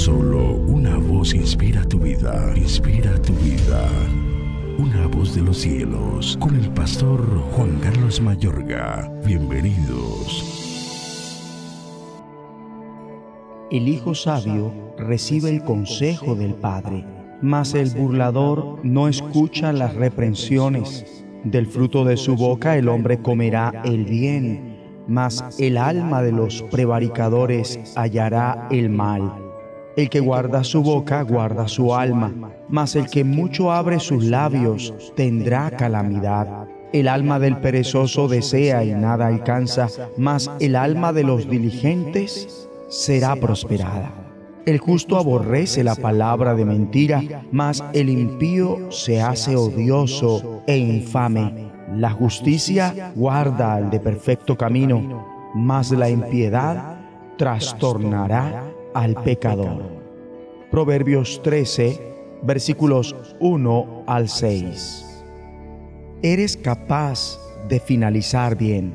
[0.00, 3.86] Solo una voz inspira tu vida, inspira tu vida.
[4.78, 7.20] Una voz de los cielos, con el pastor
[7.52, 9.12] Juan Carlos Mayorga.
[9.26, 10.42] Bienvenidos.
[13.70, 17.04] El hijo sabio recibe el consejo del padre,
[17.42, 21.26] mas el burlador no escucha las reprensiones.
[21.44, 26.62] Del fruto de su boca el hombre comerá el bien, mas el alma de los
[26.70, 29.49] prevaricadores hallará el mal.
[29.96, 32.32] El que guarda su boca guarda su alma,
[32.68, 36.68] mas el que mucho abre sus labios tendrá calamidad.
[36.92, 43.36] El alma del perezoso desea y nada alcanza, mas el alma de los diligentes será
[43.36, 44.12] prosperada.
[44.66, 51.70] El justo aborrece la palabra de mentira, mas el impío se hace odioso e infame.
[51.96, 56.98] La justicia guarda al de perfecto camino, mas la impiedad
[57.36, 59.82] trastornará al pecador.
[60.70, 62.00] Proverbios 13,
[62.42, 65.24] versículos 1 al 6.
[66.22, 68.94] Eres capaz de finalizar bien,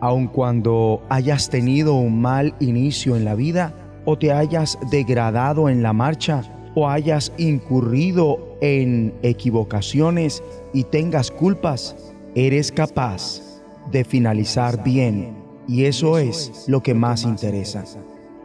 [0.00, 3.74] aun cuando hayas tenido un mal inicio en la vida
[4.04, 6.42] o te hayas degradado en la marcha
[6.74, 11.96] o hayas incurrido en equivocaciones y tengas culpas,
[12.34, 13.40] eres capaz
[13.90, 17.84] de finalizar bien y eso es lo que más interesa.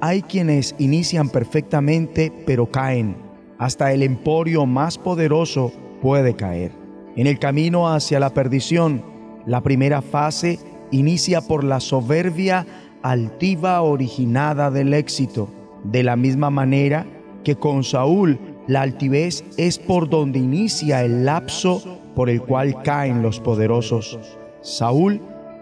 [0.08, 3.16] Hay quienes inician perfectamente pero caen.
[3.58, 6.72] Hasta el emporio más poderoso puede caer.
[7.16, 9.04] En el camino hacia la perdición,
[9.48, 10.60] la primera fase
[10.92, 12.68] inicia por la soberbia
[13.02, 15.50] altiva originada del éxito.
[15.84, 17.08] De la misma manera
[17.44, 21.82] que con Saúl, la altivez es por donde inicia el lapso
[22.14, 24.20] por el cual caen los poderosos.
[24.62, 25.20] Saúl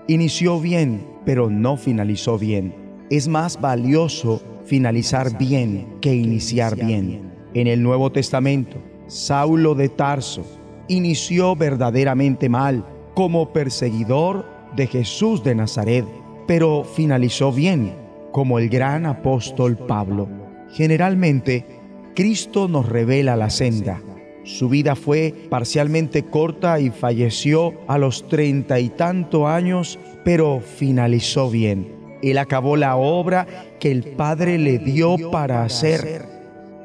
[0.09, 2.82] inició bien, pero no finalizó bien
[3.17, 7.31] es más valioso finalizar bien que iniciar bien.
[7.53, 10.43] En el Nuevo Testamento, Saulo de Tarso
[10.87, 12.83] inició verdaderamente mal
[13.13, 16.05] como perseguidor de Jesús de Nazaret,
[16.47, 17.93] pero finalizó bien
[18.31, 20.27] como el gran apóstol Pablo.
[20.71, 21.67] Generalmente,
[22.15, 24.01] Cristo nos revela la senda.
[24.43, 31.51] Su vida fue parcialmente corta y falleció a los treinta y tanto años, pero finalizó
[31.51, 33.47] bien él acabó la obra
[33.79, 36.25] que el Padre le dio para hacer.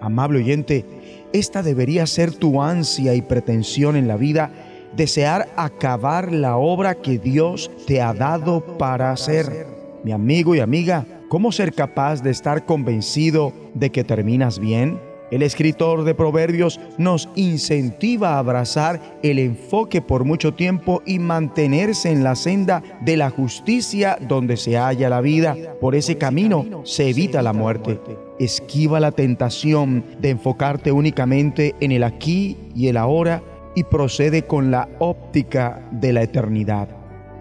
[0.00, 0.84] Amable oyente,
[1.32, 4.50] esta debería ser tu ansia y pretensión en la vida,
[4.96, 9.66] desear acabar la obra que Dios te ha dado para hacer.
[10.04, 15.07] Mi amigo y amiga, ¿cómo ser capaz de estar convencido de que terminas bien?
[15.30, 22.10] El escritor de Proverbios nos incentiva a abrazar el enfoque por mucho tiempo y mantenerse
[22.10, 25.54] en la senda de la justicia donde se halla la vida.
[25.80, 28.00] Por ese camino se evita la muerte.
[28.38, 33.42] Esquiva la tentación de enfocarte únicamente en el aquí y el ahora
[33.74, 36.88] y procede con la óptica de la eternidad.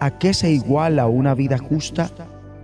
[0.00, 2.10] ¿A qué se iguala una vida justa?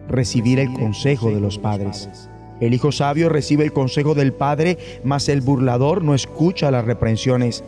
[0.09, 2.29] Recibir el consejo de los padres.
[2.61, 7.65] El hijo sabio recibe el consejo del padre, mas el burlador no escucha las reprensiones.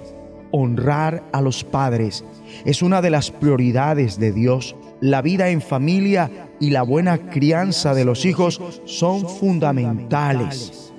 [0.53, 2.25] Honrar a los padres
[2.65, 4.77] es una de las prioridades de Dios.
[5.01, 6.31] La vida en familia
[6.61, 10.93] y la buena crianza de los hijos son fundamentales.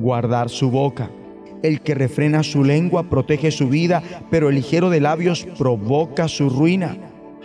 [0.00, 1.10] Guardar su boca.
[1.62, 6.50] El que refrena su lengua protege su vida, pero el ligero de labios provoca su
[6.50, 6.96] ruina.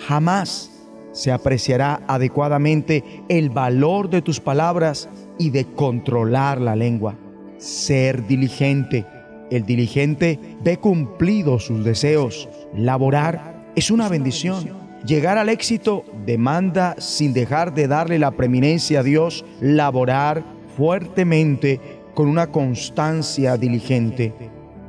[0.07, 0.71] Jamás
[1.13, 7.15] se apreciará adecuadamente el valor de tus palabras y de controlar la lengua.
[7.57, 9.05] Ser diligente.
[9.49, 12.47] El diligente ve cumplidos sus deseos.
[12.75, 14.69] Laborar es una bendición.
[15.05, 20.43] Llegar al éxito demanda, sin dejar de darle la preeminencia a Dios, laborar
[20.77, 21.79] fuertemente
[22.13, 24.33] con una constancia diligente.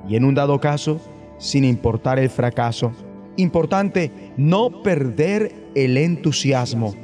[0.09, 1.01] Y en un dado caso,
[1.39, 2.93] sin importar el fracaso.
[3.37, 6.95] Importante no perder el entusiasmo,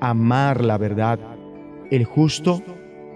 [0.00, 1.18] amar la verdad.
[1.90, 2.62] El justo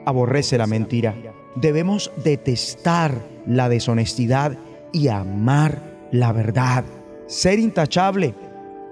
[0.06, 1.15] aborrece la mentira.
[1.56, 3.12] Debemos detestar
[3.47, 4.56] la deshonestidad
[4.93, 6.85] y amar la verdad.
[7.26, 8.35] Ser intachable.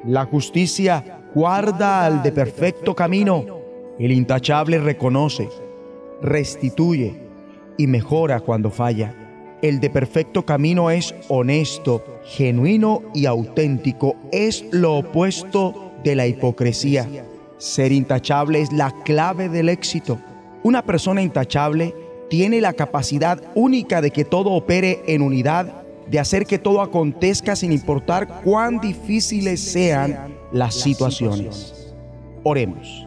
[0.05, 3.47] La justicia guarda al de perfecto camino.
[3.99, 5.49] El intachable reconoce,
[6.21, 7.15] restituye
[7.79, 9.15] y mejora cuando falla.
[9.63, 14.17] El de perfecto camino es honesto, genuino y auténtico.
[14.33, 17.09] Es lo opuesto de la hipocresía.
[17.57, 20.19] Ser intachable es la clave del éxito.
[20.65, 21.95] Una persona intachable
[22.31, 27.55] tiene la capacidad única de que todo opere en unidad, de hacer que todo acontezca
[27.55, 31.95] sin importar cuán difíciles sean las situaciones.
[32.45, 33.07] Oremos.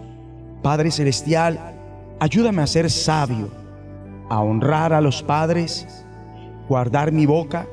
[0.62, 1.74] Padre Celestial,
[2.19, 3.50] ayúdame a ser sabio,
[4.30, 6.06] a honrar a los padres,
[6.69, 7.68] guardar mi boca,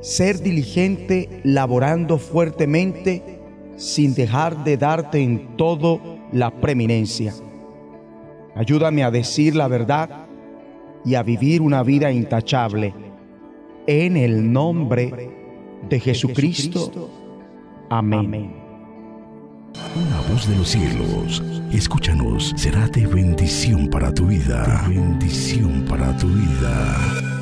[0.00, 3.40] ser diligente laborando fuertemente
[3.76, 7.34] sin dejar de darte en todo la preeminencia.
[8.54, 10.26] Ayúdame a decir la verdad
[11.04, 12.94] y a vivir una vida intachable.
[13.86, 15.30] En el nombre
[15.88, 17.10] de Jesucristo.
[17.88, 18.60] Amén.
[19.96, 21.42] Una voz de los cielos,
[21.72, 24.84] escúchanos, será de bendición para tu vida.
[24.86, 27.39] De bendición para tu vida.